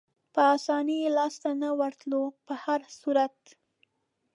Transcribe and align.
په 0.33 0.41
اسانۍ 0.55 0.97
یې 1.03 1.09
لاسته 1.17 1.49
نه 1.61 1.69
ورتلو، 1.79 2.21
په 2.45 2.53
هر 2.63 2.81
صورت. 2.99 3.37